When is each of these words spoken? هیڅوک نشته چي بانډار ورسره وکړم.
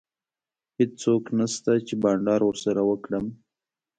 هیڅوک 0.77 1.23
نشته 1.37 1.71
چي 1.87 1.93
بانډار 2.01 2.41
ورسره 2.45 2.81
وکړم. 2.89 3.25